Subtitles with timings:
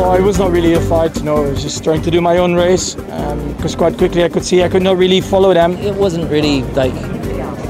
[0.00, 1.44] Oh, it was not really a fight, you know.
[1.44, 2.94] I was just trying to do my own race
[3.56, 5.72] because quite quickly I could see I could not really follow them.
[5.72, 6.94] It wasn't really like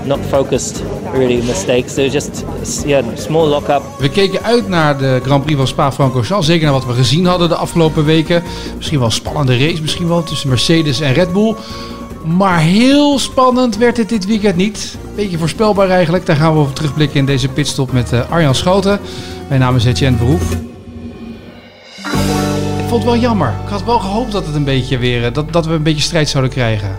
[0.06, 1.96] not focused, really mistakes.
[1.96, 2.44] Was just
[2.86, 3.82] yeah, small lock-up.
[3.98, 6.46] We keken uit naar de Grand Prix van Spa-Francorchamps.
[6.46, 8.42] Zeker naar wat we gezien hadden de afgelopen weken.
[8.76, 11.54] Misschien wel een spannende race, misschien wel tussen Mercedes en Red Bull.
[12.24, 14.96] Maar heel spannend werd het dit weekend niet.
[15.14, 16.26] Beetje voorspelbaar eigenlijk.
[16.26, 19.00] Daar gaan we over terugblikken in deze pitstop met uh, Arjan Schoten.
[19.48, 20.56] Mijn naam is Etienne Verhoef.
[22.88, 23.54] Ik vond het wel jammer.
[23.64, 26.02] Ik had wel gehoopt dat, het een beetje weer, eh, dat, dat we een beetje
[26.02, 26.96] strijd zouden krijgen.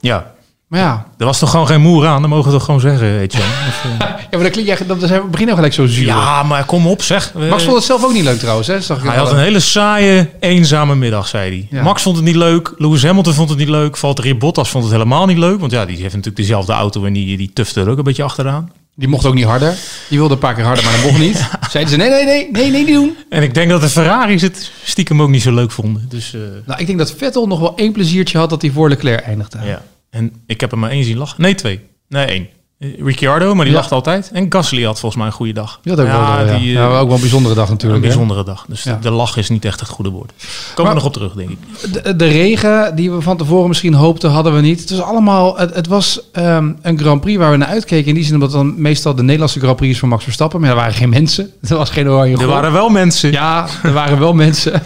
[0.00, 0.32] Ja.
[0.68, 1.06] Maar ja.
[1.18, 3.50] Er was toch gewoon geen moer aan, dat mogen we toch gewoon zeggen, Etienne.
[3.68, 3.98] Of, uh...
[3.98, 6.06] ja, maar dan klinkt je, dan zijn we beginnen gelijk zo zuur.
[6.06, 7.34] Ja, maar kom op zeg.
[7.34, 8.68] Max vond het zelf ook niet leuk trouwens.
[8.68, 8.80] Hè?
[8.80, 11.78] Zag ik hij had een hele saaie, eenzame middag, zei hij.
[11.78, 11.84] Ja.
[11.84, 14.92] Max vond het niet leuk, Lewis Hamilton vond het niet leuk, Valtteri Bottas vond het
[14.92, 15.60] helemaal niet leuk.
[15.60, 18.22] Want ja, die heeft natuurlijk dezelfde auto en die, die tufte er ook een beetje
[18.22, 18.70] achteraan.
[18.94, 19.76] Die mocht ook niet harder.
[20.08, 21.48] Die wilde een paar keer harder, maar dat mocht niet.
[21.70, 23.16] Zeiden ze nee, nee, nee, nee, nee, niet doen.
[23.28, 26.06] En ik denk dat de Ferraris het stiekem ook niet zo leuk vonden.
[26.08, 26.40] Dus, uh...
[26.66, 29.58] Nou, ik denk dat Vettel nog wel één pleziertje had dat hij voor Leclerc eindigde.
[29.64, 29.82] Ja.
[30.10, 31.42] En ik heb er maar één zien lachen.
[31.42, 31.80] Nee, twee.
[32.08, 32.48] Nee, één.
[32.98, 33.80] Ricciardo, maar die ja.
[33.80, 34.30] lacht altijd.
[34.32, 35.80] En Gasly had volgens mij een goede dag.
[35.82, 36.86] Ja, dat ja, wel, die, ja.
[36.86, 38.02] ook wel een bijzondere dag natuurlijk.
[38.02, 38.64] Een bijzondere dag.
[38.68, 40.32] Dus de, de, lach is niet echt het goede woord.
[40.74, 41.58] Komen we nog op terug, denk ik.
[41.92, 44.80] De, de, regen die we van tevoren misschien hoopten, hadden we niet.
[44.80, 45.58] Het was allemaal.
[45.58, 48.08] Het, het was um, een Grand Prix waar we naar uitkeken.
[48.08, 50.60] In die zin omdat dan meestal de Nederlandse Grand Prix is van Max Verstappen.
[50.60, 51.50] Maar er waren geen mensen.
[51.68, 53.32] Er was geen oranje Er waren wel mensen.
[53.32, 54.82] Ja, er waren wel mensen.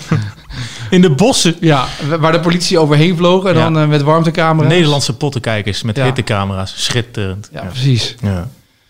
[0.91, 1.57] In de bossen.
[1.61, 1.87] Ja,
[2.19, 4.73] waar de politie overheen vloog en dan uh, met warmtecamera's.
[4.73, 6.05] Nederlandse pottenkijkers met ja.
[6.05, 6.75] hittecamera's.
[6.77, 7.49] Schitterend.
[7.53, 8.15] Ja, precies.
[8.23, 8.49] Ja.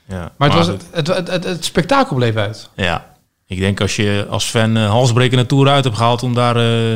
[0.09, 0.33] Ja.
[0.37, 2.69] Maar, het, was, het, het, het, het, spektakel bleef uit.
[2.77, 3.15] Ja.
[3.47, 6.93] Ik denk als je als fan uh, halsbrekende tour uit hebt gehaald om daar uh,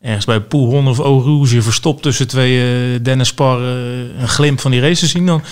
[0.00, 4.80] ergens bij Poelhon of Eau Rouge verstopt tussen twee uh, Dennispar een glimp van die
[4.80, 5.42] race te zien, dan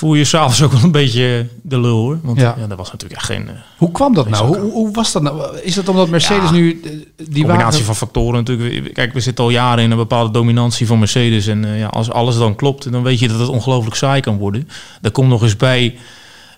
[0.00, 2.18] voel je s'avonds ook wel een beetje de lul hoor.
[2.22, 3.48] Want ja, ja dat was natuurlijk echt geen.
[3.76, 4.46] hoe kwam dat nou?
[4.46, 5.58] Hoe, hoe, was dat nou?
[5.58, 6.80] Is dat omdat Mercedes ja, nu
[7.16, 7.84] die combinatie wagen...
[7.84, 8.94] van factoren natuurlijk.
[8.94, 12.36] Kijk, we zitten al jaren in een bepaalde dominantie van Mercedes en ja, als alles
[12.36, 14.68] dan klopt, dan weet je dat het ongelooflijk saai kan worden.
[15.00, 15.98] Daar komt nog eens bij.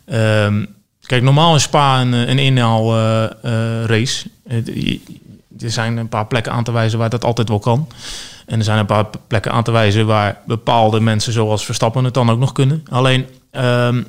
[0.07, 0.67] Um,
[1.07, 4.29] kijk, normaal is Spa een, een inhaal uh, uh, race.
[5.59, 7.89] Er zijn een paar plekken aan te wijzen waar dat altijd wel kan.
[8.47, 12.15] En er zijn een paar plekken aan te wijzen waar bepaalde mensen zoals Verstappen het
[12.15, 12.85] dan ook nog kunnen.
[12.91, 14.07] Alleen um,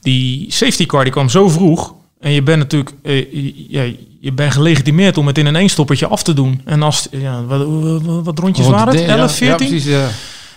[0.00, 1.94] die safety car die kwam zo vroeg.
[2.20, 3.32] En je bent natuurlijk uh,
[3.70, 6.60] je, je bent gelegitimeerd om het in een eenstoppertje af te doen.
[6.64, 9.06] En als ja, wat, wat, wat rondjes Rond waren het?
[9.06, 9.68] de- 11, ja, ja, 14?
[9.68, 10.08] precies, ja.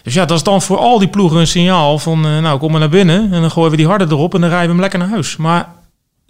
[0.03, 2.72] Dus ja, dat is dan voor al die ploegen een signaal van, uh, nou, kom
[2.72, 4.81] maar naar binnen en dan gooien we die harder erop en dan rijden we hem
[4.81, 5.38] lekker naar huis.
[5.38, 5.70] Maar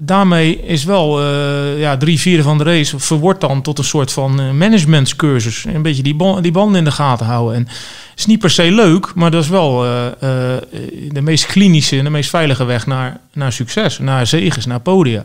[0.03, 4.11] daarmee is wel uh, ja, drie vierde van de race verwoord dan tot een soort
[4.11, 5.65] van uh, managementscursus.
[5.65, 7.55] Een beetje die, ban die banden in de gaten houden.
[7.55, 7.67] En
[8.09, 12.09] het is niet per se leuk, maar dat is wel de meest klinische en de
[12.09, 15.23] meest veilige weg naar, naar succes, naar zegens, naar podia.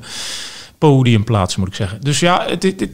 [0.79, 2.01] Podiumplaatsen moet ik zeggen.
[2.01, 2.89] Dus ja, het, het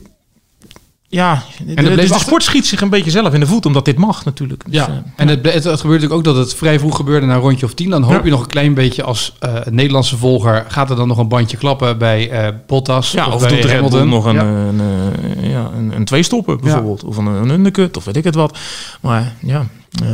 [1.15, 3.47] ja, En de, het bleef de achter- sport schiet zich een beetje zelf in de
[3.47, 4.63] voet, omdat dit mag natuurlijk.
[4.67, 7.27] Dus, Ja, eh, en het, het, het gebeurt natuurlijk ook dat het vrij vroeg gebeurde
[7.27, 7.91] na een rondje of tien.
[7.91, 8.25] Dan hoop Ja.
[8.25, 10.65] je nog een klein beetje als eh, Nederlandse volger...
[10.69, 14.09] gaat er dan nog een bandje klappen bij eh Bottas Ja, of, bij doet Hamilton.
[14.09, 14.43] nog een, Ja.
[14.43, 14.81] een,
[15.41, 17.05] eh, ja, een, een tweestopper bijvoorbeeld.
[17.05, 18.59] Of een, een undercut, of weet ik het wat.
[19.01, 19.67] Maar ja,
[20.03, 20.09] eh,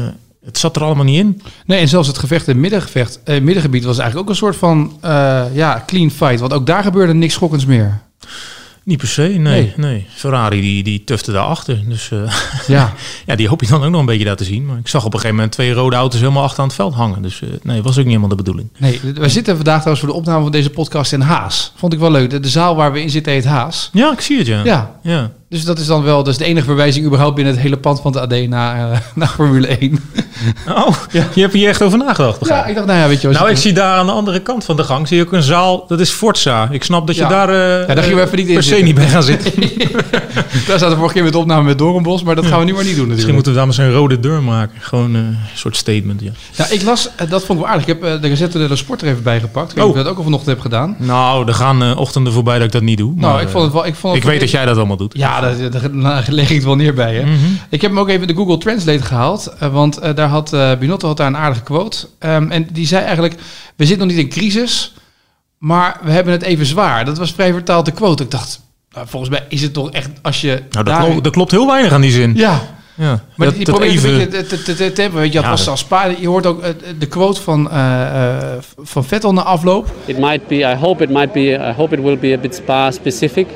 [0.44, 1.42] het zat er allemaal niet in.
[1.66, 4.56] Nee, en zelfs het gevecht in het middengevecht, eh, middengebied was eigenlijk ook een soort
[4.56, 6.40] van eh, ja, clean fight.
[6.40, 8.00] Want ook daar gebeurde niks schokkends meer.
[8.88, 9.38] Niet per se, nee.
[9.38, 9.72] Nee.
[9.76, 10.06] nee.
[10.14, 11.82] Ferrari die, die tufte daarachter.
[11.88, 12.32] Dus eh,
[12.66, 12.92] Ja,
[13.26, 14.66] ja, die hoop je dan ook nog een beetje daar te zien.
[14.66, 16.94] Maar ik zag op een gegeven moment twee rode auto's helemaal achter aan het veld
[16.94, 17.22] hangen.
[17.22, 18.68] Dus eh, nee, was ook niet helemaal de bedoeling.
[18.78, 21.72] nee, we zitten vandaag trouwens voor de opname van deze podcast in Haas.
[21.76, 22.30] Vond ik wel leuk.
[22.30, 23.90] De, de zaal waar we in zitten heet Haas.
[23.92, 24.64] Ja, ik zie het, ja.
[24.64, 25.30] Ja, ja.
[25.48, 28.00] Dus dat is dan wel dat is de enige verwijzing überhaupt binnen het hele pand
[28.00, 29.98] van de AD naar, eh, naar Formule 1.
[30.68, 32.38] Oh, je hebt hier echt over nagedacht.
[32.38, 33.28] begrijp Ja, ik dacht, nou ja, weet je.
[33.28, 35.42] Nou, ik zie daar aan de andere kant van de gang zie je ook een
[35.42, 35.84] zaal.
[35.88, 36.68] Dat is Forza.
[36.70, 37.28] Ik snap dat je Ja.
[37.28, 38.86] daar, eh, daar gingen we even niet in per se zitten.
[38.86, 39.52] niet bij gaan zitten.
[40.66, 42.72] Daar zaten we vorige keer met de opname met Doornbos, maar dat gaan we nu
[42.74, 43.34] maar niet doen Misschien natuurlijk.
[43.34, 44.80] moeten we daar maar een rode deur maken.
[44.80, 46.20] Gewoon eh, een soort statement.
[46.20, 46.30] Ja.
[46.56, 47.88] Ja, ik las, eh, dat vond ik wel aardig.
[47.88, 49.76] Ik heb eh, de Gazette de Sport er even bij gepakt.
[49.76, 49.88] Ik Oh.
[49.96, 50.96] je dat ook al vanochtend heb gedaan.
[50.98, 53.12] Nou, er gaan eh, ochtenden voorbij dat ik dat niet doe.
[53.16, 53.86] Nou, ik vond het wel...
[53.86, 55.14] Ik, vond eh, het ik weet dat jij dat allemaal doet.
[55.16, 57.14] Ja, daar, daar, daar leg ik het wel neer bij.
[57.14, 57.22] Hè.
[57.22, 57.34] Mhm.
[57.68, 59.46] Ik heb hem ook even in de Google Translate gehaald.
[59.58, 62.08] eh, want eh, daar had eh Binotto had daar een aardige quote.
[62.18, 63.34] Ehm, en die zei eigenlijk...
[63.76, 64.94] We zitten nog niet in crisis,
[65.58, 67.04] maar we hebben het even zwaar.
[67.04, 68.22] Dat was vrij vertaald de quote.
[68.22, 68.60] Ik dacht,
[68.94, 70.48] nou, volgens mij is het toch echt als je...
[70.48, 72.34] Nou, dat, daar- klopt, dat klopt heel weinig aan die zin.
[72.34, 72.60] Ja,
[72.94, 74.10] Ja, maar dat, die probeert even...
[74.12, 75.20] een beetje te, te, te, te hebben.
[75.20, 76.04] Weet je, dat Ja, was als Spa.
[76.20, 76.62] Je hoort ook
[76.98, 79.92] de quote van, eh, eh, van Vettel na afloop.
[80.04, 80.54] It might be.
[80.56, 81.40] I hope it might be.
[81.70, 83.46] I hope it will be a bit spa specific,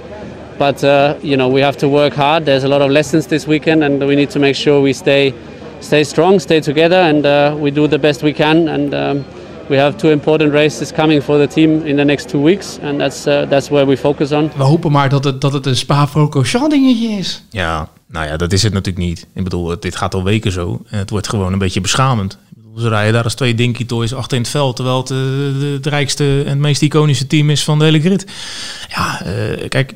[0.62, 0.90] but uh,
[1.22, 2.44] you know we have to work hard.
[2.44, 5.32] There's a lot of lessons this weekend, and we need to make sure we stay
[5.80, 8.68] stay strong, stay together, and uh, we do the best we can.
[8.68, 9.24] And um,
[9.68, 12.98] we have two important races coming for the team in the next two weeks, and
[13.00, 14.50] that's uh, that's where we focus on.
[14.56, 17.42] We hopen maar dat het, dat het een Spa-Francorchamps dingetje is.
[17.50, 19.26] Ja, nou ja, dat is het natuurlijk niet.
[19.34, 20.80] Ik bedoel, dit gaat al weken zo.
[20.90, 22.38] En het wordt gewoon een beetje beschamend.
[22.78, 24.76] Ze rijden daar als twee Dinky Toys achter in het veld.
[24.76, 28.00] Terwijl het eh, de- het rijkste en het meest iconische team is van de hele
[28.00, 28.26] grid.
[28.88, 29.94] Ja, eh, kijk...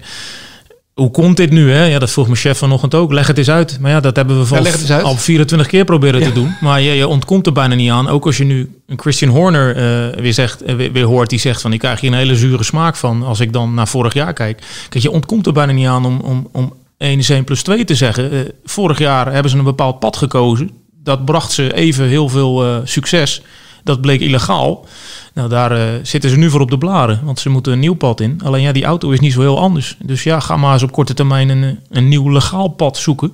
[0.97, 1.71] Hoe komt dit nu?
[1.73, 1.85] Hè?
[1.85, 3.13] Ja, dat vroeg mijn chef vanochtend ook.
[3.13, 3.79] Leg het eens uit.
[3.81, 5.05] Maar ja, dat hebben we Ja, al, leg het eens uit.
[5.05, 6.27] al 24 keer proberen Ja.
[6.27, 6.55] te doen.
[6.61, 8.09] Maar je, je ontkomt er bijna niet aan.
[8.09, 11.31] Ook als je nu een Christian Horner eh, weer, zegt, eh, weer, weer hoort.
[11.31, 13.23] Die zegt van, ik krijg hier een hele zure smaak van.
[13.23, 14.63] Als ik dan naar vorig jaar kijk.
[14.89, 17.85] Kijk, je ontkomt er bijna niet aan om, om, om 1 is 1 plus 2
[17.85, 18.33] te zeggen.
[18.33, 20.71] Eh, vorig jaar hebben ze een bepaald pad gekozen.
[21.03, 23.43] Dat bracht ze even heel veel succes.
[23.87, 24.87] Dat bleek illegaal.
[25.35, 27.21] Nou, daar eh, zitten ze nu voor op de blaren.
[27.25, 28.41] Want ze moeten een nieuw pad in.
[28.45, 29.97] Alleen ja, die auto is niet zo heel anders.
[30.03, 33.33] Dus ja, ga maar eens op korte termijn een, eh, een nieuw legaal pad zoeken.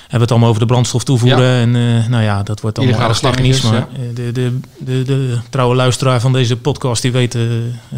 [0.00, 1.44] Hebben we het allemaal over de brandstof toevoeren.
[1.44, 1.60] Ja.
[1.60, 3.62] En eh, nou ja, dat wordt allemaal erg technisch.
[3.62, 7.02] Maar de, de, de, de trouwe luisteraar van deze podcast...
[7.02, 7.38] die weet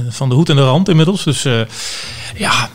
[0.08, 1.24] van de hoed en de rand inmiddels.
[1.24, 1.42] Dus
[2.36, 2.68] ja,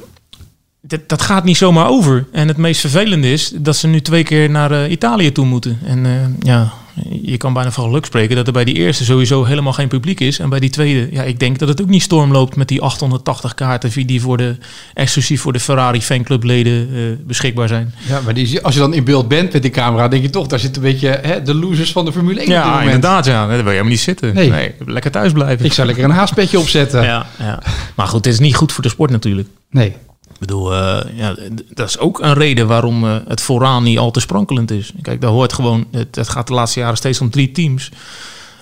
[0.81, 2.27] dat, dat gaat niet zomaar over.
[2.31, 5.79] En het meest vervelende is dat ze nu twee keer naar Italië toe moeten.
[5.85, 6.73] En ja,
[7.21, 10.19] je kan bijna van geluk spreken dat er bij die eerste sowieso helemaal geen publiek
[10.19, 10.39] is.
[10.39, 12.81] En bij die tweede, ja, ik denk dat het ook niet storm loopt met die
[12.81, 14.55] 880 kaarten die voor de,
[14.93, 17.93] exclusief voor de Ferrari fanclubleden eh beschikbaar zijn.
[18.07, 20.47] Ja, maar die, als je dan in beeld bent met die camera, denk je toch,
[20.47, 22.85] daar zitten een beetje hè, de losers van de Formule 1 op dit Ja, moment.
[22.85, 23.31] inderdaad, ja.
[23.39, 24.33] Daar wil je helemaal niet zitten.
[24.33, 24.73] Nee.
[24.85, 25.65] lekker thuis blijven.
[25.65, 27.03] Ik zou lekker een haaspetje opzetten.
[27.03, 27.59] ja, ja.
[27.95, 29.47] Maar goed, het is niet goed voor de sport natuurlijk.
[29.69, 29.95] Nee.
[30.35, 31.35] Ik bedoel, eh, ja,
[31.73, 34.91] dat is ook een reden waarom eh, het vooraan niet al te sprankelend is.
[35.01, 37.91] Kijk, daar hoort gewoon, het, het gaat de laatste jaren steeds om drie teams.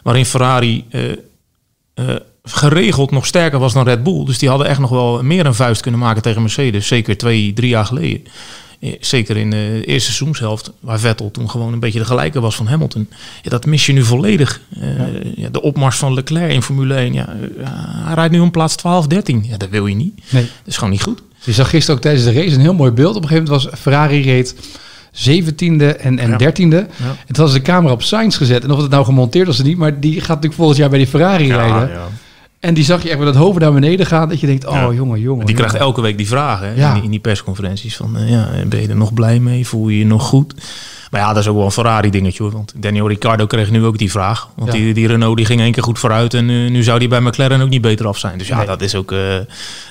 [0.04, 4.26] Waarin Ferrari eh, geregeld nog sterker was dan Red Bull.
[4.26, 6.88] Dus die hadden echt nog wel meer een vuist kunnen maken tegen Mercedes.
[6.88, 8.24] Zeker twee, drie jaar geleden.
[9.00, 12.68] Zeker in de eerste seizoenshelft, waar Vettel toen gewoon een beetje de gelijke was van
[12.68, 13.10] Hamilton.
[13.42, 14.62] Ja, dat mis je nu volledig.
[15.36, 17.14] Ja, de opmars van Leclerc in Formule 1.
[17.14, 17.36] Ja,
[18.06, 19.44] hij rijdt nu om plaats 12, 13.
[19.48, 20.32] Ja, dat wil je niet.
[20.32, 20.44] nee.
[20.44, 21.22] Dat is gewoon niet goed.
[21.44, 23.16] Je zag gisteren ook tijdens de race een heel mooi beeld.
[23.16, 24.56] Op een gegeven moment was Ferrari reed
[25.30, 26.52] 17e en, en Ja.
[26.52, 26.88] 13e.
[27.28, 28.64] En toen ze de camera op Sainz gezet.
[28.64, 30.98] En of het nou gemonteerd was of niet, maar die gaat natuurlijk volgend jaar bij
[30.98, 31.90] die Ferrari rijden.
[31.90, 32.08] ja.
[32.60, 34.30] En die zag je echt met het hoofd naar beneden gaan.
[34.30, 35.46] Dat je denkt, oh jongen, jongen.
[35.46, 37.96] Die krijgt elke week die vragen hè, in, die, in die persconferenties.
[37.96, 39.68] Van, eh, ja, ben je er nog blij mee?
[39.68, 40.54] Voel je je nog goed?
[41.14, 42.52] Maar ja, dat is ook wel een Ferrari dingetje hoor.
[42.52, 44.48] Want Daniel Ricciardo kreeg nu ook die vraag.
[44.56, 44.78] Want Ja.
[44.80, 46.34] die, die Renault die ging één keer goed vooruit.
[46.34, 48.38] En nu zou die bij McLaren ook niet beter af zijn.
[48.38, 48.66] Dus ja, Nee.
[48.66, 49.20] dat is ook eh,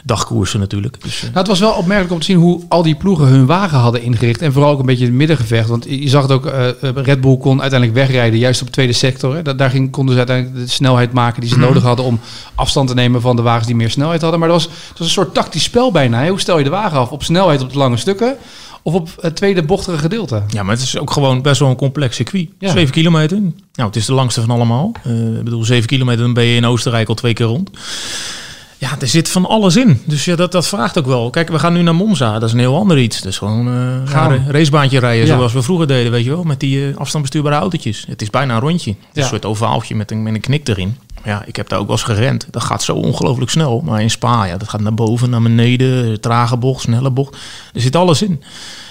[0.05, 1.03] dagkoersen natuurlijk.
[1.03, 3.47] Dus, eh, Nou, het was wel opmerkelijk om te zien hoe al die ploegen hun
[3.47, 4.43] wagen hadden ingericht.
[4.43, 5.69] En vooral ook een beetje het middengevecht.
[5.69, 8.93] Want je zag het ook, eh, Red Bull kon uiteindelijk wegrijden, juist op de tweede
[8.93, 9.35] sector.
[9.35, 9.43] Hè.
[9.43, 11.67] Da- Daar ging, konden ze uiteindelijk de snelheid maken die ze Mhm.
[11.67, 12.21] nodig hadden om
[12.55, 14.41] afstand te nemen van de wagens die meer snelheid hadden.
[14.41, 16.23] Maar het was, het was een soort tactisch spel bijna.
[16.23, 16.29] Hè.
[16.29, 17.11] Hoe stel je de wagen af?
[17.11, 18.37] Op snelheid op de lange stukken
[18.83, 20.43] of op het tweede bochtige gedeelte?
[20.49, 22.49] ja, maar het is ook gewoon best wel een complex circuit.
[22.59, 22.71] Ja.
[22.71, 23.39] 7 kilometer.
[23.39, 23.53] Nou,
[23.89, 24.93] het is de langste van allemaal.
[25.05, 27.71] Eh, ik bedoel, 7 kilometer, dan ben je in Oostenrijk al twee keer rond.
[28.79, 30.01] Ja, er zit van alles in.
[30.05, 31.31] Dus ja, dat, dat vraagt ook wel.
[31.31, 32.33] Kijk, we gaan nu naar Monza.
[32.33, 33.21] Dat is een heel ander iets.
[33.21, 34.33] Dus gewoon eh Gaan.
[34.33, 35.35] een racebaantje rijden Ja.
[35.37, 36.43] zoals we vroeger deden, weet je wel.
[36.43, 38.05] Met die eh, afstandsbestuurbare autootjes.
[38.09, 38.91] Het is bijna een rondje.
[38.91, 39.23] Het is Ja.
[39.23, 40.97] Een soort ovaaltje met een, met een knik erin.
[41.25, 42.47] Ja, ik heb daar ook wel eens gerend.
[42.51, 43.81] Dat gaat zo ongelooflijk snel.
[43.81, 46.21] Maar in Spa, ja, dat gaat naar boven, naar beneden.
[46.21, 47.37] Trage bocht, snelle bocht.
[47.75, 48.43] Er zit alles in.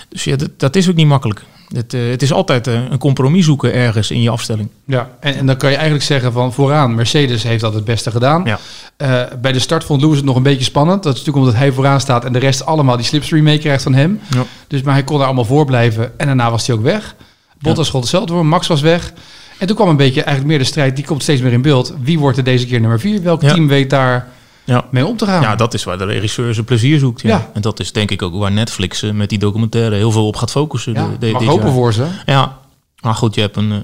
[0.09, 1.43] Dus ja, dat, dat is ook niet makkelijk.
[1.73, 4.69] Het, eh, het is altijd eh, een compromis zoeken ergens in je afstelling.
[4.85, 8.11] Ja, en, en dan kan je eigenlijk zeggen van vooraan, Mercedes heeft dat het beste
[8.11, 8.43] gedaan.
[8.45, 8.59] Ja.
[8.97, 11.03] Eh, bij de start vond Lewis het nog een beetje spannend.
[11.03, 13.93] Dat is natuurlijk omdat hij vooraan staat en de rest allemaal die slipstream meekrijgt van
[13.93, 14.19] hem.
[14.29, 14.43] Ja.
[14.67, 17.15] Dus, maar hij kon er allemaal voor blijven en daarna was hij ook weg.
[17.59, 19.13] Bottas schoot hetzelfde voor, Max was weg.
[19.61, 21.93] En toen kwam een beetje eigenlijk meer de strijd, die komt steeds meer in beeld.
[22.01, 23.21] Wie wordt er deze keer nummer vier?
[23.21, 23.53] Welk Ja.
[23.53, 24.27] team weet daar
[24.63, 24.85] Ja.
[24.91, 25.41] mee om te gaan?
[25.41, 27.21] Ja, dat is waar de regisseur zijn plezier zoekt.
[27.21, 27.29] Ja.
[27.29, 27.49] Ja.
[27.53, 30.35] En dat is denk ik ook waar Netflix eh, met die documentaire heel veel op
[30.35, 30.93] gaat focussen.
[30.93, 31.73] Ja, de- de- mag hopen jaar.
[31.73, 32.05] voor ze.
[32.25, 32.57] Ja,
[33.01, 33.77] maar goed, je hebt een, eh,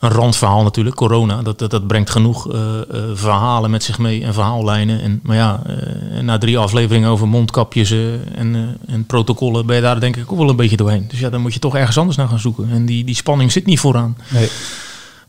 [0.00, 1.42] een randverhaal natuurlijk, corona.
[1.42, 2.60] Dat, dat, dat brengt genoeg eh,
[3.14, 5.00] verhalen met zich mee en verhaallijnen.
[5.02, 5.62] En, maar ja,
[6.22, 7.90] na drie afleveringen over mondkapjes
[8.34, 11.04] en, en protocollen ben je daar denk ik ook wel een beetje doorheen.
[11.08, 12.68] Dus ja, dan moet je toch ergens anders naar gaan zoeken.
[12.70, 14.16] En die, die spanning zit niet vooraan.
[14.28, 14.48] Nee.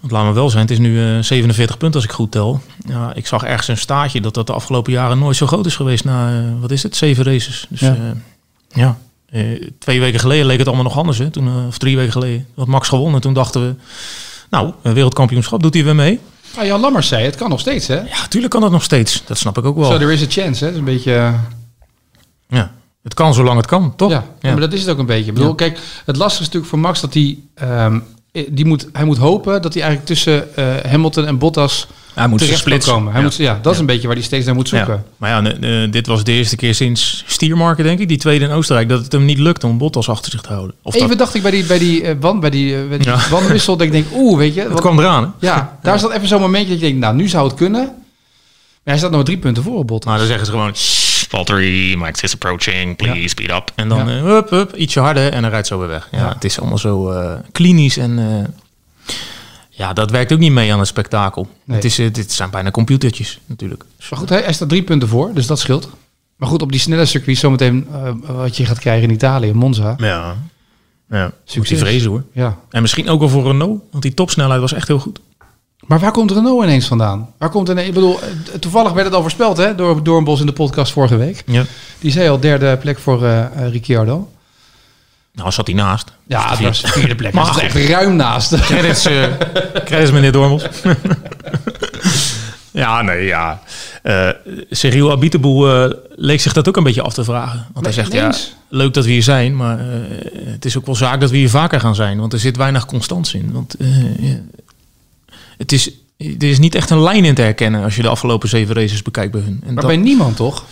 [0.05, 2.61] Want laat me wel zijn, het is nu eh, 47 punten als ik goed tel.
[2.87, 5.75] Ja, ik zag ergens een staartje dat dat de afgelopen jaren nooit zo groot is
[5.75, 7.65] geweest na, eh, wat is het, zeven races.
[7.69, 7.95] Dus Ja.
[7.95, 8.13] ja,
[8.69, 8.97] ja.
[9.29, 11.17] Eh, twee weken geleden leek het allemaal nog anders.
[11.17, 11.29] Hè?
[11.29, 13.21] Toen, eh, of drie weken geleden had Max gewonnen.
[13.21, 13.75] Toen dachten we,
[14.49, 16.19] nou, een wereldkampioenschap, doet hij weer mee?
[16.57, 17.95] Ah, Jan Lammers zei, het kan nog steeds hè?
[17.99, 19.23] Ja, tuurlijk kan dat nog steeds.
[19.25, 19.91] Dat snap ik ook wel.
[19.91, 20.71] So there is a chance hè?
[20.71, 21.13] Dat is een beetje...
[21.15, 21.33] eh,
[22.49, 22.71] Ja.
[23.03, 24.11] Het kan zolang het kan, toch?
[24.11, 25.27] Ja, maar dat is het ook een beetje.
[25.27, 25.55] Ik bedoel, Ja.
[25.55, 27.99] kijk, het lastige is natuurlijk voor Max dat hij, ehm,
[28.49, 32.39] die moet, hij moet hopen dat hij eigenlijk tussen eh, Hamilton en Bottas Hij moet
[32.39, 33.11] terecht komen.
[33.11, 33.27] Hij Ja.
[33.27, 34.93] moet, ja, dat is een beetje waar hij steeds naar moet zoeken.
[34.93, 35.03] Ja.
[35.17, 38.51] Maar ja, eh, dit was de eerste keer sinds Stiermarken, denk ik, die tweede in
[38.51, 40.75] Oostenrijk, dat het hem niet lukt om Bottas achter zich te houden.
[40.81, 43.65] Of Even dat, dacht ik bij die, bij die, eh, bij die, eh, bij die
[43.65, 44.61] dat ik denk, oeh, weet je.
[44.61, 45.47] het wat- kwam eraan, hè?
[45.47, 47.81] ja, daar zat even zo'n momentje dat je denkt, nou, nu zou het kunnen.
[47.81, 50.09] Maar hij staat nog drie punten voor op Bottas.
[50.09, 53.27] Maar dan zeggen ze gewoon, "Shh, Valtteri, Max is approaching, please Ja.
[53.27, 53.71] speed up.
[53.75, 54.17] En dan Ja.
[54.17, 56.07] eh, hup, hup, ietsje harder en dan rijdt zo weer weg.
[56.11, 56.33] Ja, Ja.
[56.33, 59.13] Het is allemaal zo eh, klinisch en eh,
[59.69, 61.47] ja, dat werkt ook niet mee aan het spektakel.
[61.63, 61.75] Nee.
[61.75, 63.83] Het is, dit zijn bijna computertjes natuurlijk.
[64.09, 65.89] Maar goed, hij, hij staat drie punten voor, dus dat scheelt.
[66.35, 69.93] Maar goed, op die snelle circuit zometeen eh, wat je gaat krijgen in Italië, Monza.
[69.97, 70.35] Ja,
[71.09, 71.23] ja.
[71.23, 71.69] moet Succes.
[71.79, 72.23] je vrezen hoor.
[72.33, 72.57] Ja.
[72.69, 75.19] En misschien ook wel voor Renault, want die topsnelheid was echt heel goed.
[75.85, 77.29] Maar waar komt Renault ineens vandaan?
[77.37, 78.19] Waar komt ineens, ik bedoel,
[78.59, 81.43] toevallig werd het al voorspeld hè, door Doornbos in de podcast vorige week.
[81.45, 81.63] Ja.
[81.99, 84.29] Die zei al derde plek voor eh eh, Ricciardo.
[85.33, 86.11] Nou, zat hij naast.
[86.27, 87.33] Ja, dat was vierde plek.
[87.43, 88.59] Maar echt ruim naast.
[88.69, 89.23] Credits, eh,
[89.85, 90.63] credits meneer Dormels.
[92.71, 93.61] ja, nee, ja.
[94.69, 97.65] Cyril Abiteboel eh, leek zich dat ook een beetje af te vragen.
[97.73, 98.33] Want hij zegt, ja,
[98.69, 99.79] leuk dat we hier zijn, maar
[100.45, 102.19] het is ook wel zaak dat we hier vaker gaan zijn.
[102.19, 103.51] Want er zit weinig constans in.
[103.51, 103.75] Want
[105.57, 108.49] het is, er is niet echt een lijn in te herkennen als je de afgelopen
[108.49, 109.59] zeven races bekijkt bij hun.
[109.61, 110.63] En Maar dat- bij niemand toch?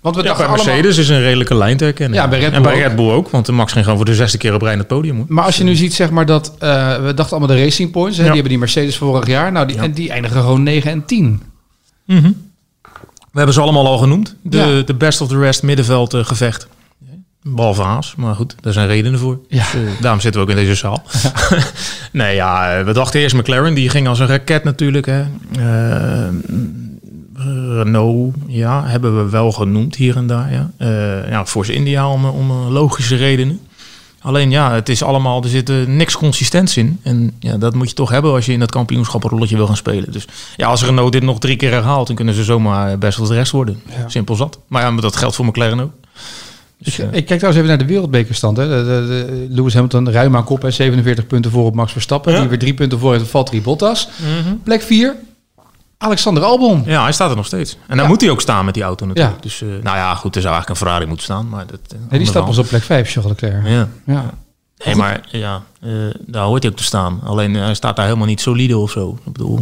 [0.00, 0.74] Want we ja, dachten bij allemaal...
[0.74, 2.18] Mercedes is een redelijke lijn te herkennen.
[2.18, 2.86] Ja, bij Red en Bull bij ook.
[2.88, 4.78] Red Bull ook, want de Max ging gewoon voor de zesde keer op rij naar
[4.78, 5.16] het podium.
[5.16, 5.24] Hoor.
[5.28, 6.54] Maar als je nu ziet, zeg maar, dat...
[6.58, 8.16] eh, we dachten allemaal de Racing Points.
[8.16, 8.28] Hè, Ja.
[8.32, 9.52] Die hebben die Mercedes vorig jaar.
[9.52, 9.82] Nou, die, Ja.
[9.82, 11.42] en die eindigen gewoon 9 en 10.
[12.06, 12.30] Mhm.
[13.32, 14.34] We hebben ze allemaal al genoemd.
[14.42, 14.82] De, Ja.
[14.82, 16.66] de best of the rest middenveld gevecht.
[17.42, 19.38] Behalve Haas, maar goed, daar zijn redenen voor.
[19.48, 19.56] Ja.
[19.58, 21.02] Dus, eh, daarom zitten we ook in deze zaal.
[22.12, 25.06] nee, ja, eh, we dachten eerst McLaren, die ging als een raket natuurlijk.
[25.06, 25.20] Hè.
[25.58, 26.28] Eh,
[27.74, 30.52] Renault, ja, hebben we wel genoemd hier en daar.
[30.52, 30.70] Ja.
[30.76, 33.60] Eh, ja, Force India om, om logische redenen.
[34.22, 37.00] Alleen ja, het is allemaal, er zit niks consistents in.
[37.02, 39.66] En ja, dat moet je toch hebben als je in dat kampioenschap een rolletje wil
[39.66, 40.12] gaan spelen.
[40.12, 43.26] Dus ja, als Renault dit nog drie keer herhaalt, dan kunnen ze zomaar best wel
[43.26, 43.80] de rest worden.
[43.86, 44.08] Ja.
[44.08, 44.58] Simpel zat.
[44.66, 45.92] Maar ja, maar dat geldt voor McLaren ook.
[46.82, 48.56] Dus, Ik, eh, ik kijk trouwens even naar de wereldbekerstand.
[48.56, 48.68] Hè.
[48.68, 50.62] De, de, de- Lewis Hamilton ruim aan kop.
[50.62, 50.70] Hè.
[50.70, 52.40] 47 punten voor op Max Verstappen.
[52.40, 54.08] Die weer drie punten voor heeft op Valtteri Bottas.
[54.62, 55.16] Plek 4.
[55.98, 56.82] Alexander Albon.
[56.86, 57.76] ja, hij staat er nog steeds.
[57.86, 58.06] En Ja.
[58.06, 59.34] moet hij ook staan met die auto natuurlijk.
[59.36, 59.42] Ja.
[59.42, 61.48] Dus eh, nou ja, goed, er zou eigenlijk een Ferrari moeten staan.
[61.48, 63.66] Maar dat, eh, Nee, die staat pas op plek 5, Charles Leclerc.
[63.66, 63.88] Ja.
[64.06, 64.30] Ja.
[64.84, 65.62] Nee, maar ja,
[66.26, 67.20] daar hoort hij ook te staan.
[67.24, 69.18] Alleen hij staat daar helemaal niet solide of zo.
[69.26, 69.60] Ik bedoel,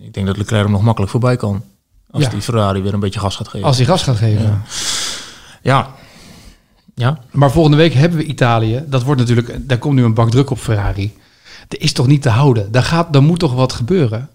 [0.00, 1.62] ik denk dat Leclerc hem nog makkelijk voorbij kan.
[2.10, 3.66] Als die Ferrari weer een beetje gas gaat geven.
[3.66, 4.62] Als hij gas gaat geven.
[5.62, 5.90] Ja.
[7.00, 7.18] Ja.
[7.30, 8.82] Maar volgende week hebben we Italië.
[8.86, 11.12] Dat wordt natuurlijk, daar komt nu een bak druk op Ferrari.
[11.68, 12.72] Dat is toch niet te houden?
[12.72, 14.28] Daar, gaat, daar moet toch wat gebeuren?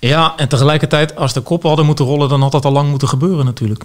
[0.00, 3.08] Ja, en tegelijkertijd, als de koppen hadden moeten rollen, dan had dat al lang moeten
[3.08, 3.84] gebeuren natuurlijk.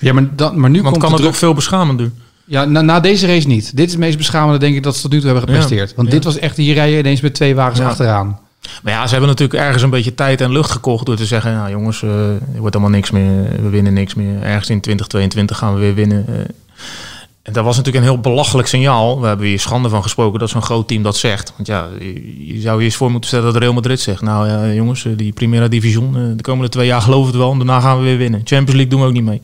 [0.00, 1.32] Ja, maar, dan, maar nu Want komt kan het druk.
[1.32, 2.10] ook veel beschamender.
[2.44, 3.76] Ja, na, na deze race niet.
[3.76, 5.94] Dit is het meest beschamende, denk ik, dat ze tot nu toe hebben gepresteerd.
[5.94, 6.14] Want Ja.
[6.14, 7.86] dit was echt, hier rijden ineens met twee wagens Ja.
[7.88, 8.38] achteraan.
[8.82, 11.50] Maar ja, ze hebben natuurlijk ergens een beetje tijd en lucht gekocht door te zeggen,
[11.50, 14.42] ja jongens, eh, er wordt allemaal niks meer, we winnen niks meer.
[14.42, 16.24] Ergens in 2022 gaan we weer winnen.
[16.28, 16.34] eh.
[17.44, 19.20] En dat was natuurlijk een heel belachelijk signaal.
[19.20, 21.52] We hebben hier schande van gesproken dat zo'n groot team dat zegt.
[21.56, 21.88] Want ja,
[22.38, 25.12] je, zou je eens voor moeten stellen dat Real Madrid zegt, nou ja jongens, eh,
[25.16, 27.98] die Primera Division, eh, de komende twee jaar geloven we het wel en daarna gaan
[27.98, 28.40] we weer winnen.
[28.44, 29.40] Champions League doen we ook niet mee.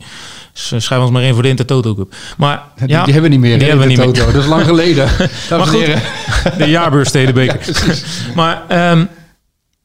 [0.69, 2.15] Eh, schrijf ons maar in voor de Intertoto Cup.
[2.37, 3.59] Maar Die, ja, die hebben we niet meer.
[3.59, 4.13] die hebben we niet meer.
[4.13, 4.31] Toto.
[4.31, 5.09] Dat is lang geleden.
[6.57, 7.59] De jaarbeursstedenbeker.
[8.35, 9.05] maar ehm,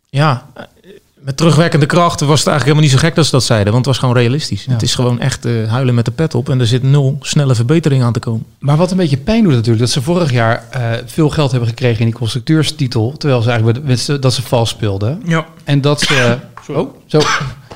[0.08, 0.46] ja,
[1.26, 3.72] met terugwerkende kracht was het eigenlijk helemaal niet zo gek dat ze dat zeiden.
[3.72, 4.64] Want het was gewoon realistisch.
[4.64, 4.72] Ja.
[4.72, 6.48] Het is gewoon echt eh, huilen met de pet op.
[6.50, 8.44] En er zit nul snelle verbetering aan te komen.
[8.58, 11.68] Maar wat een beetje pijn doet natuurlijk, dat ze vorig jaar eh, veel geld hebben
[11.68, 13.14] gekregen in die constructeurstitel.
[13.18, 15.22] Terwijl ze eigenlijk z'n- dat ze vals speelden.
[15.24, 15.46] Ja.
[15.64, 16.36] En dat ze...
[16.68, 17.20] Oh, zo.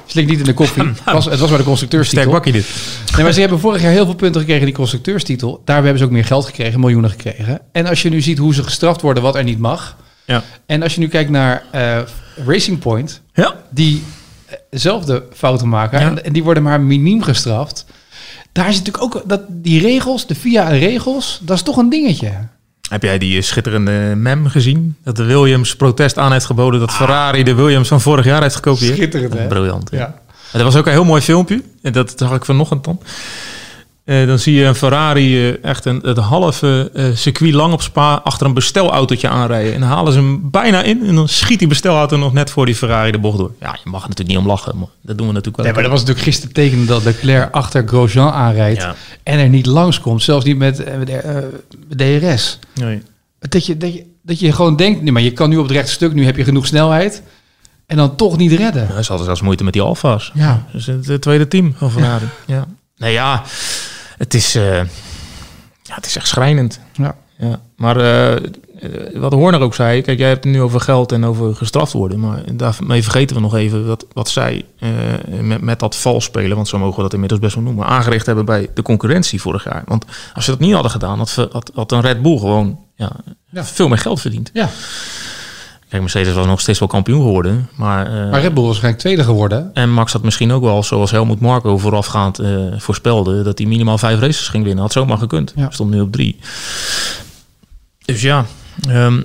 [0.07, 0.83] Slik niet in de koffie.
[0.83, 2.23] Het was, het was bij de constructeurstitel.
[2.27, 2.67] Sterk bakje dit.
[3.15, 5.63] Nee, maar ze hebben vorig jaar heel veel punten gekregen in die constructeurstitel.
[5.65, 7.61] Daar hebben ze ook meer geld gekregen, miljoenen gekregen.
[7.73, 9.97] En als je nu ziet hoe ze gestraft worden, wat er niet mag.
[10.25, 10.43] Ja.
[10.67, 11.99] En als je nu kijkt naar eh,
[12.47, 13.55] Racing Point, Ja.
[13.71, 14.03] die
[14.47, 16.01] eh, dezelfde fouten maken.
[16.01, 16.07] Ja.
[16.07, 17.85] En, en die worden maar miniem gestraft.
[18.53, 22.33] Daar is natuurlijk ook dat die regels, de VIA regels, dat is toch een dingetje.
[22.89, 24.97] Heb jij die eh, schitterende mem gezien?
[25.05, 28.55] Dat de Williams protest aan heeft geboden dat Ferrari de Williams van vorig jaar heeft
[28.55, 28.95] gekopieerd.
[28.97, 29.47] Schitterend, hè?
[29.47, 29.91] Briljant.
[29.91, 30.05] Ja.
[30.53, 31.63] En dat was ook een heel mooi filmpje.
[31.83, 33.01] En dat zag ik vanochtend dan.
[34.11, 37.83] Eh, dan zie je een Ferrari eh, echt een, het halve eh, circuit lang op
[37.83, 39.75] Spa achter een bestelautootje aanrijden.
[39.75, 41.07] En dan halen ze hem bijna in.
[41.07, 43.53] En dan schiet die bestelauto nog net voor die Ferrari de bocht door.
[43.61, 44.79] Ja, je mag er natuurlijk niet om lachen.
[44.79, 45.65] Maar dat doen we natuurlijk wel.
[45.65, 48.83] Nee, maar dat was natuurlijk gisteren tekenen dat Leclerc achter Grosjean aanrijdt.
[48.83, 48.95] Ja.
[49.23, 50.23] En er niet langskomt.
[50.23, 50.85] Zelfs niet met
[51.97, 52.59] DRS.
[52.75, 53.03] Nee.
[53.39, 55.73] Dat je, dat, je, dat je gewoon denkt, nee, maar je kan nu op het
[55.73, 57.23] rechte stuk, nu heb je genoeg snelheid.
[57.87, 58.83] En dan toch niet redden.
[58.83, 60.33] Ja, ze hadden zelfs moeite met die Alfa's.
[60.35, 60.67] Ja.
[60.73, 62.29] Dus het tweede team van Ferrari.
[62.47, 62.67] Ja.
[62.97, 63.43] Nee, ja.
[64.21, 64.77] Het is, eh,
[65.83, 66.81] ja, het is echt schrijnend.
[66.93, 67.15] Ja.
[67.39, 68.51] Ja, maar eh,
[69.15, 72.21] wat Horner ook zei, kijk, jij hebt het nu over geld en over gestraft worden,
[72.21, 74.65] maar daarmee vergeten we nog even wat, wat zij
[75.41, 78.27] met, met dat vals spelen, want zo mogen we dat inmiddels best wel noemen, aangericht
[78.27, 79.83] hebben bij de concurrentie vorig jaar.
[79.87, 83.13] Want als ze dat niet hadden gedaan, had, had, had een Red Bull gewoon ja,
[83.51, 83.65] Ja.
[83.65, 84.51] veel meer geld verdiend.
[84.53, 84.69] Ja.
[85.91, 88.11] Kijk, Mercedes was nog steeds wel kampioen geworden, maar...
[88.11, 89.71] Maar Red Bull was waarschijnlijk tweede geworden.
[89.75, 93.99] en Max had misschien ook wel, zoals Helmut Marco voorafgaand eh, voorspelde, dat hij minimaal
[93.99, 94.83] vijf races ging winnen.
[94.83, 95.53] Had zomaar gekund.
[95.57, 95.71] Ja.
[95.71, 96.39] Stond nu op drie.
[98.05, 98.47] Dus ja,
[98.89, 99.23] ehm,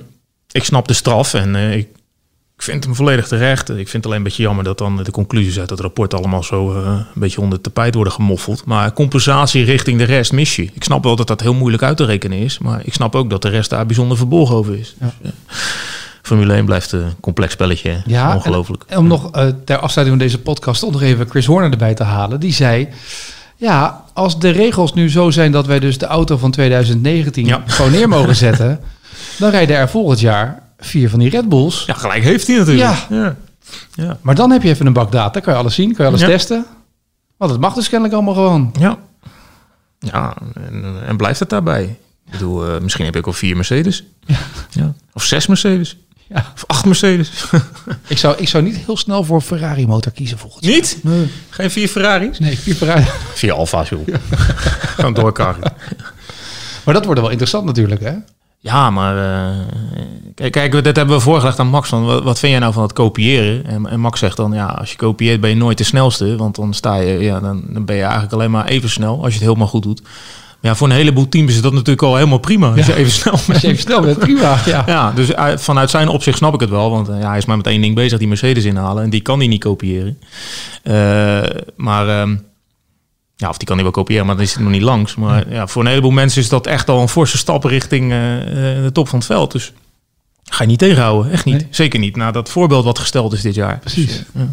[0.50, 1.88] ik snap de straf en eh, ik,
[2.56, 3.68] ik vind hem volledig terecht.
[3.68, 6.42] Ik vind het alleen een beetje jammer dat dan de conclusies uit het rapport allemaal
[6.42, 8.64] zo een beetje onder het tapijt worden gemoffeld.
[8.64, 10.70] Maar compensatie richting de rest mis je.
[10.74, 13.30] Ik snap wel dat dat heel moeilijk uit te rekenen is, maar ik snap ook
[13.30, 14.94] dat de rest daar bijzonder verbolgen over is.
[15.00, 15.14] Ja.
[15.22, 15.32] Dus,
[16.26, 17.90] Formule 1 blijft een complex spelletje.
[17.90, 17.98] hè.
[18.06, 18.84] Ja, Ongelooflijk.
[18.86, 21.94] En om nog eh, ter afsluiting van deze podcast toch nog even Chris Horner erbij
[21.94, 22.40] te halen.
[22.40, 22.88] Die zei,
[23.56, 27.62] ja, als de regels nu zo zijn dat wij dus de auto van 2019 Ja.
[27.66, 28.80] gewoon neer mogen zetten,
[29.38, 31.84] dan rijden er volgend jaar vier van die Red Bulls.
[31.86, 32.88] Ja, gelijk heeft hij natuurlijk.
[33.08, 33.16] Ja.
[33.16, 33.36] ja.
[33.94, 34.18] ja.
[34.20, 36.20] Maar dan heb je even een bak data, kan je alles zien, kan je alles
[36.20, 36.26] Ja.
[36.26, 36.66] testen.
[37.36, 38.72] Want het mag dus kennelijk allemaal gewoon.
[38.78, 38.98] Ja,
[39.98, 41.82] ja en, en blijft het daarbij?
[42.26, 44.04] Ik bedoel, eh, misschien heb ik al vier Mercedes.
[44.70, 44.92] Ja.
[45.12, 45.96] Of zes Mercedes.
[46.28, 46.52] Ja.
[46.54, 47.30] Of acht Mercedes.
[48.08, 50.74] Ik zou, ik zou niet heel snel voor Ferrari motor kiezen volgend jaar.
[50.74, 50.98] Niet?
[51.02, 52.38] Nee, Geen vier Ferraris?
[52.38, 53.04] nee vier Ferrari.
[53.34, 54.00] Vier Alfa's, joh.
[54.96, 55.72] Gewoon doorkarren.
[56.84, 58.12] Maar dat wordt wel interessant natuurlijk, hè?
[58.58, 59.56] Ja, maar eh,
[60.34, 61.88] kijk, kijk, dit hebben we voorgelegd aan Max.
[61.88, 63.66] Van, wat, wat vind jij nou van het kopiëren?
[63.66, 66.36] En, en Max zegt dan, ja, als je kopieert ben je nooit de snelste.
[66.36, 69.32] Want dan sta je, ja, dan, dan ben je eigenlijk alleen maar even snel als
[69.32, 70.02] je het helemaal goed doet.
[70.66, 72.68] Ja, voor een heleboel teams is dat natuurlijk al helemaal prima.
[72.68, 72.92] Als Ja.
[72.92, 73.62] je even snel bent.
[73.62, 74.58] Even snel bent, prima.
[74.66, 74.82] Ja.
[74.86, 76.90] Ja, dus uit- vanuit zijn opzicht snap ik het wel.
[76.90, 79.02] Want eh, ja, hij is maar met één ding bezig, die Mercedes inhalen.
[79.02, 80.18] En die kan hij niet kopiëren.
[80.82, 81.42] Eh,
[81.76, 82.36] maar, ehm,
[83.36, 85.14] ja, of die kan hij wel kopiëren, maar dan is het nog niet langs.
[85.14, 88.36] Maar ja, voor een heleboel mensen is dat echt al een forse stap richting eh,
[88.76, 89.52] eh, de top van het veld.
[89.52, 89.72] Dus
[90.44, 91.54] ga je niet tegenhouden, echt niet.
[91.56, 91.66] Nee.
[91.70, 93.78] Zeker niet, na dat voorbeeld wat gesteld is dit jaar.
[93.78, 94.06] Precies.
[94.06, 94.48] Dus, eh, ja.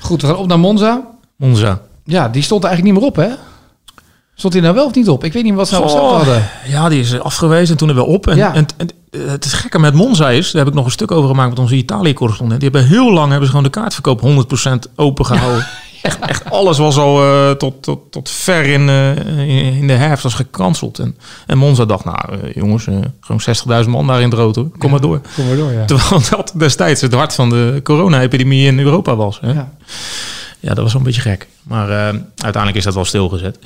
[0.00, 1.02] Goed, we gaan op naar Monza.
[1.36, 1.80] Monza.
[2.04, 3.36] Ja, die stond er eigenlijk niet meer op, hè?
[4.40, 5.24] Stond hij nou wel of niet op?
[5.24, 6.48] Ik weet niet wat ze nou hadden.
[6.66, 8.26] Ja, die is afgewezen en toen er weer op.
[8.26, 8.54] En, Ja.
[8.54, 11.28] en, en eh, het gekke met Monza is, daar heb ik nog een stuk over
[11.28, 12.60] gemaakt met onze Italië-correspondent.
[12.60, 15.66] Die hebben heel lang hebben ze gewoon de kaartverkoop 100% open gehouden.
[16.02, 19.92] Echt, echt alles was al eh, tot, tot, tot ver in, eh, in, in de
[19.92, 20.98] herfst was gecanceld.
[20.98, 21.16] En,
[21.46, 22.18] en Monza dacht, nou
[22.54, 22.86] jongens,
[23.20, 24.68] gewoon 60.000 man daar in het rood hoor.
[24.78, 25.20] Kom maar door.
[25.34, 25.84] Kom maar door, ja.
[25.84, 29.38] Terwijl dat destijds het hart van de corona-epidemie in Europa was.
[29.40, 29.52] Hè?
[29.52, 29.72] Ja.
[30.60, 31.48] Ja, dat was wel een beetje gek.
[31.62, 31.88] Maar
[32.36, 33.58] uiteindelijk is dat wel stilgezet.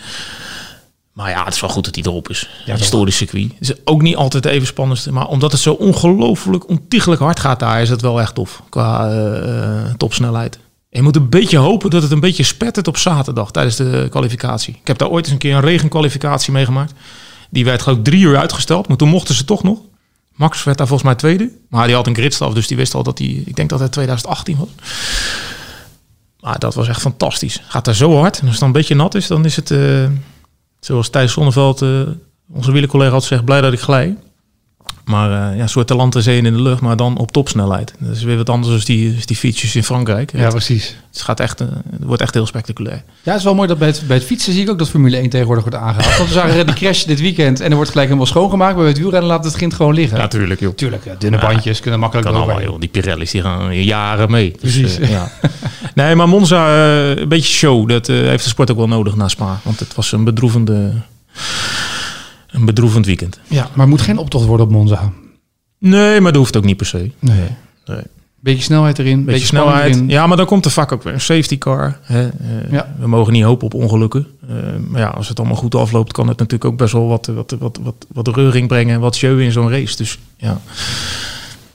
[1.14, 2.48] Maar ja, het is wel goed dat hij erop is.
[2.64, 3.52] Ja, historisch circuit.
[3.58, 5.12] Het is ook niet altijd even spannendste.
[5.12, 8.62] Maar omdat het zo ongelooflijk, ontiegelijk hard gaat daar, is het wel echt tof.
[8.68, 10.54] Qua eh, eh, topsnelheid.
[10.54, 14.06] En je moet een beetje hopen dat het een beetje spettert op zaterdag tijdens de
[14.10, 14.76] kwalificatie.
[14.80, 16.92] Ik heb daar ooit eens een keer een regenkwalificatie meegemaakt.
[17.50, 18.88] Die werd geloof ik drie uur uitgesteld.
[18.88, 19.78] Maar toen mochten ze toch nog.
[20.34, 21.50] Max werd daar volgens mij tweede.
[21.68, 23.42] Maar die had een gridstaf, dus die wist al dat hij...
[23.46, 24.68] Ik denk dat het 2018 was.
[26.40, 27.60] Maar dat was echt fantastisch.
[27.66, 28.34] Gaat daar zo hard.
[28.38, 29.70] En als het dan een beetje nat is, dan is het...
[29.70, 30.04] eh,
[30.84, 32.00] zoals Thijs Zonneveld, eh,
[32.52, 33.44] onze wielercollega, had gezegd...
[33.44, 34.16] blij dat ik glij.
[35.04, 37.94] Maar eh, ja, een soort talent zeeën in de lucht, maar dan op topsnelheid.
[37.98, 40.32] Dat is weer wat anders dan die, als die fietsjes in Frankrijk.
[40.32, 40.96] Ja, het, precies.
[41.12, 43.02] het gaat echt, eh, het wordt echt heel spectaculair.
[43.22, 44.90] Ja, het is wel mooi dat bij het, bij het fietsen zie ik ook dat
[44.90, 46.16] Formule 1 tegenwoordig wordt aangehaald.
[46.16, 48.74] Want we zagen die crash dit weekend en er wordt gelijk helemaal schoongemaakt.
[48.74, 50.18] Maar bij het wielrennen laat het kind gewoon liggen.
[50.18, 50.74] Natuurlijk, joh.
[50.74, 52.80] Tuurlijk, ja, dunne bandjes kunnen makkelijk Kan allemaal, joh.
[52.80, 54.56] Die Pirelli's die gaan jaren mee.
[54.60, 55.08] Dus, Precies.
[55.08, 55.30] ja.
[55.94, 57.88] Nee, maar Monza, eh, een beetje show.
[57.88, 59.60] Dat eh, heeft de sport ook wel nodig na Spa.
[59.62, 60.92] Want het was een bedroevende...
[62.54, 63.40] Een bedroevend weekend.
[63.48, 65.12] Ja, maar moet geen optocht worden op Monza.
[65.78, 67.10] Nee, maar dat hoeft ook niet per se.
[67.18, 67.48] Nee.
[67.86, 68.00] Nee.
[68.40, 69.94] Beetje snelheid erin, beetje, snelheid.
[69.94, 70.08] erin.
[70.08, 71.98] Ja, maar dan komt er vaak ook weer een safety car.
[72.02, 72.28] Hè.
[72.28, 72.94] Eh, Ja.
[72.98, 74.26] We mogen niet hopen op ongelukken.
[74.48, 74.54] Eh,
[74.88, 77.56] maar ja, als het allemaal goed afloopt, kan het natuurlijk ook best wel wat, wat,
[77.58, 78.94] wat, wat, wat reuring brengen.
[78.94, 79.96] en Wat jeu in zo'n race.
[79.96, 80.60] Dus ja.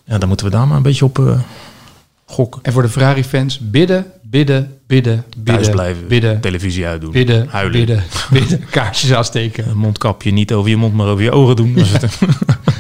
[0.04, 1.40] ja, dan moeten we daar maar een beetje op eh,
[2.26, 2.62] gokken.
[2.64, 6.08] En voor de Ferrari-fans, bidden, bidden, bidden, bidden, Thuis blijven.
[6.08, 7.12] bidden, Televisie uitdoen.
[7.12, 7.72] bidden, huilen.
[7.72, 9.70] bidden, bidden, kaarsjes aansteken.
[9.70, 11.78] Een mondkapje niet over je mond, maar over je ogen doen.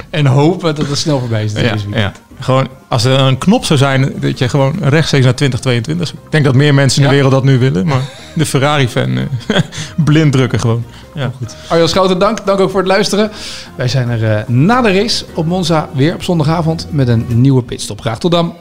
[0.09, 1.53] En hopen dat het snel voorbij is.
[1.53, 2.11] ja, ja.
[2.39, 6.11] Gewoon, als er een knop zou zijn, dat je gewoon rechtstreeks naar 2022.
[6.11, 7.87] Ik denk dat meer mensen in de wereld dat nu willen.
[7.87, 8.01] Maar
[8.35, 9.23] de Ferrari-fan eh,
[10.05, 10.83] blind drukken gewoon.
[11.15, 11.55] Ja, goed.
[11.67, 12.45] Arjan Schouten, dank.
[12.45, 13.31] Dank ook voor het luisteren.
[13.75, 17.63] Wij zijn er eh, na de race op Monza weer op zondagavond met een nieuwe
[17.63, 18.01] pitstop.
[18.01, 18.55] Graag tot dan.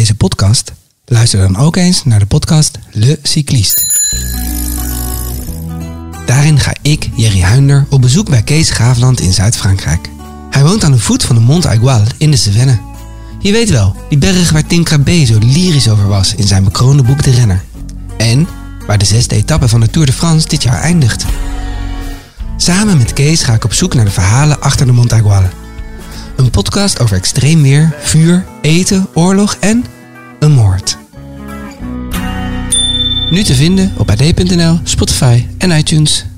[0.00, 0.72] Deze podcast?
[1.04, 3.82] Luister dan ook eens naar de podcast Le Cycliste.
[6.26, 10.08] Daarin ga ik, Jerry Huinder, op bezoek bij Kees Graafland in Zuid-Frankrijk.
[10.50, 12.78] Hij woont aan de voet van de Mont Aigual in de Cevennes.
[13.40, 17.02] Je weet wel, die berg waar Tim Krabbe zo lyrisch over was in zijn bekroonde
[17.02, 17.64] boek De Renner.
[18.16, 18.48] En
[18.86, 21.24] waar de zesde etappe van de Tour de France dit jaar eindigt.
[22.56, 25.48] Samen met Kees ga ik op zoek naar de verhalen achter de Montaguale.
[26.40, 29.84] Een podcast over extreem weer, vuur, eten, oorlog en
[30.38, 30.98] een moord.
[33.30, 36.29] Nu te vinden op ad.nl, Spotify en iTunes.